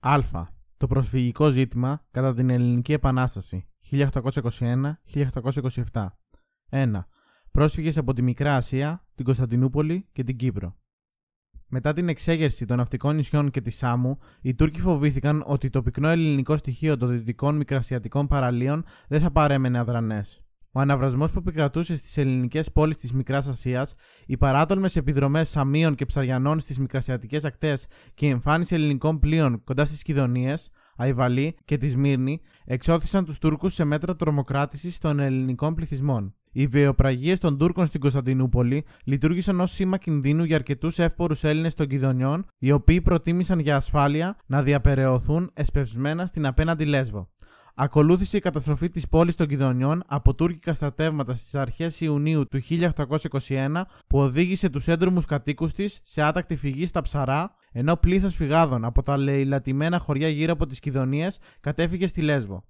[0.00, 0.20] Α.
[0.76, 6.06] Το προσφυγικό ζήτημα κατά την Ελληνική Επανάσταση 1821-1827.
[6.70, 7.04] 1.
[7.50, 10.76] Πρόσφυγες από τη Μικρά Ασία, την Κωνσταντινούπολη και την Κύπρο.
[11.66, 16.08] Μετά την εξέγερση των ναυτικών νησιών και της Σάμου, οι Τούρκοι φοβήθηκαν ότι το πυκνό
[16.08, 20.42] ελληνικό στοιχείο των δυτικών μικρασιατικών παραλίων δεν θα παρέμενε αδρανές.
[20.78, 23.94] Ο αναβρασμός που επικρατούσε στις ελληνικές πόλεις της Μικράς Ασίας,
[24.26, 29.84] οι παράτολμε επιδρομές Σαμίων και Ψαριανών στις μικρασιατικές ακτές και η εμφάνιση ελληνικών πλοίων κοντά
[29.84, 30.54] στις Κιδωνίε,
[30.96, 36.34] Αϊβαλή και τη Σμύρνη εξώθησαν τους Τούρκους σε μέτρα τρομοκράτησης των ελληνικών πληθυσμών.
[36.52, 41.86] Οι βιοπραγίες των Τούρκων στην Κωνσταντινούπολη λειτουργήσαν ως σήμα κινδύνου για αρκετούς εύπορους Έλληνες των
[41.86, 47.28] Κιδωνιών, οι οποίοι προτίμησαν για ασφάλεια να διαπεραιωθούν εσπευσμένα στην απέναντι Λέσβο.
[47.80, 52.60] Ακολούθησε η καταστροφή της πόλης των Κιδωνιών από τουρκικά στρατεύματα στις αρχές Ιουνίου του
[53.48, 58.84] 1821 που οδήγησε τους έντρομους κατοίκους της σε άτακτη φυγή στα ψαρά, ενώ πλήθος φυγάδων
[58.84, 61.28] από τα λαιλατημένα χωριά γύρω από τις Κιδωνίε
[61.60, 62.64] κατέφυγε στη Λέσβο.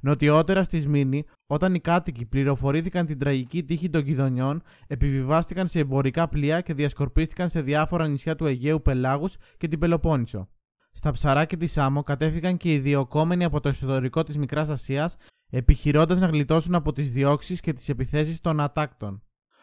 [0.00, 6.28] Νοτιότερα στη Σμήνη, όταν οι κάτοικοι πληροφορήθηκαν την τραγική τύχη των Κιδωνιών, επιβιβάστηκαν σε εμπορικά
[6.28, 10.48] πλοία και διασκορπίστηκαν σε διάφορα νησιά του Αιγαίου Πελάγους και την Πελοπόννησο.
[10.96, 15.16] Στα ψαρά και της Σάμο κατέφυγαν και οι διοκόμενοι από το εσωτερικό της Μικράς Ασίας,
[15.50, 19.22] επιχειρώντας να γλιτώσουν από τις διώξεις και τις επιθέσεις των ατάκτων.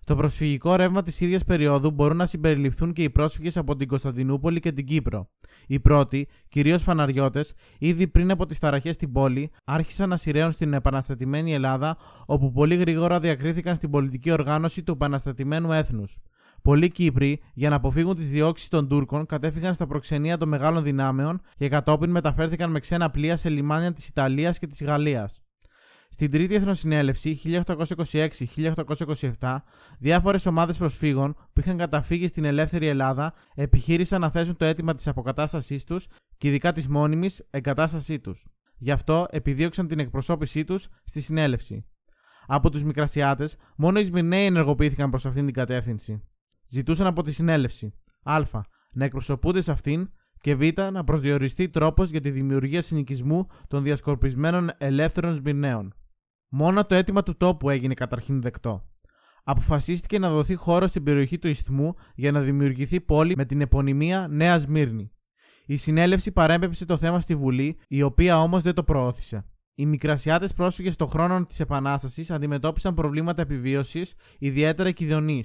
[0.00, 4.60] Στο προσφυγικό ρεύμα της ίδιας περίοδου μπορούν να συμπεριληφθούν και οι πρόσφυγες από την Κωνσταντινούπολη
[4.60, 5.30] και την Κύπρο.
[5.66, 10.72] Οι πρώτοι, κυρίως φαναριώτες, ήδη πριν από τις ταραχές στην πόλη, άρχισαν να σειραίουν στην
[10.72, 16.18] επαναστατημένη Ελλάδα, όπου πολύ γρήγορα διακρίθηκαν στην πολιτική οργάνωση του επαναστατημένου έθνους.
[16.62, 21.40] Πολλοί Κύπροι, για να αποφύγουν τις διώξεις των Τούρκων, κατέφυγαν στα προξενία των μεγάλων δυνάμεων
[21.56, 25.42] και κατόπιν μεταφέρθηκαν με ξένα πλοία σε λιμάνια της Ιταλίας και της Γαλλίας.
[26.10, 27.40] Στην Τρίτη Εθνοσυνέλευση
[29.40, 29.56] 1826-1827,
[29.98, 35.06] διάφορες ομάδες προσφύγων που είχαν καταφύγει στην ελεύθερη Ελλάδα επιχείρησαν να θέσουν το αίτημα της
[35.06, 36.06] αποκατάστασής τους
[36.38, 38.46] και ειδικά της μόνιμης εγκατάστασή τους.
[38.78, 41.86] Γι' αυτό επιδίωξαν την εκπροσώπησή τους στη συνέλευση.
[42.46, 46.22] Από τους Μικρασιάτες, μόνο οι Σμυρναίοι ενεργοποιήθηκαν προς αυτήν την κατεύθυνση
[46.72, 48.40] ζητούσαν από τη συνέλευση Α.
[48.92, 50.10] Να εκπροσωπούνται σε αυτήν
[50.40, 50.60] και Β.
[50.92, 55.94] Να προσδιοριστεί τρόπος για τη δημιουργία συνοικισμού των διασκορπισμένων ελεύθερων Σμυρναίων.
[56.48, 58.86] Μόνο το αίτημα του τόπου έγινε καταρχήν δεκτό.
[59.44, 64.28] Αποφασίστηκε να δοθεί χώρο στην περιοχή του Ισθμού για να δημιουργηθεί πόλη με την επωνυμία
[64.30, 65.10] Νέα Σμύρνη.
[65.66, 69.46] Η συνέλευση παρέμπεψε το θέμα στη Βουλή, η οποία όμως δεν το προώθησε.
[69.74, 75.44] Οι μικρασιάτες πρόσφυγες στον χρόνο της Επανάστασης αντιμετώπισαν προβλήματα επιβίωσης, ιδιαίτερα κυδονεί.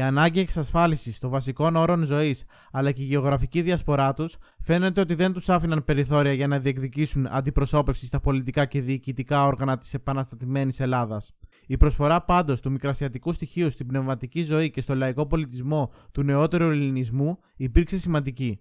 [0.00, 5.14] Η ανάγκη εξασφάλισης των βασικών όρων ζωής αλλά και η γεωγραφική διασπορά τους φαίνεται ότι
[5.14, 10.80] δεν τους άφηναν περιθώρια για να διεκδικήσουν αντιπροσώπευση στα πολιτικά και διοικητικά όργανα της επαναστατημένης
[10.80, 11.34] Ελλάδας.
[11.66, 16.70] Η προσφορά πάντως του μικρασιατικού στοιχείου στην πνευματική ζωή και στο λαϊκό πολιτισμό του νεότερου
[16.70, 18.60] ελληνισμού υπήρξε σημαντική.